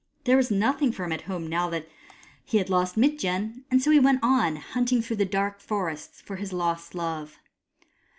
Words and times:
There 0.23 0.35
was 0.35 0.49
nothing 0.49 0.91
for 0.91 1.03
him 1.03 1.11
at 1.11 1.21
home 1.29 1.45
now 1.45 1.69
that 1.69 1.87
he 2.43 2.57
had 2.57 2.71
lost 2.71 2.97
112 2.97 3.21
HOW 3.21 3.29
LIGHT 3.37 3.43
CAME 3.43 3.49
Mitjen; 3.59 3.65
and 3.69 3.83
so 3.83 3.91
he 3.91 3.99
went 3.99 4.19
on, 4.23 4.55
hunting 4.55 4.99
through 4.99 5.17
the 5.17 5.25
dark 5.25 5.59
forests 5.59 6.21
for 6.21 6.37
his 6.37 6.51
lost 6.51 6.95
love. 6.95 7.37